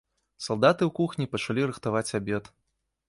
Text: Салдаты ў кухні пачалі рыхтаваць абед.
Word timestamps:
Салдаты 0.45 0.81
ў 0.87 0.91
кухні 0.99 1.29
пачалі 1.35 1.67
рыхтаваць 1.73 2.15
абед. 2.21 2.43